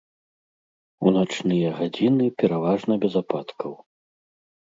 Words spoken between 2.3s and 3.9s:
пераважна без ападкаў.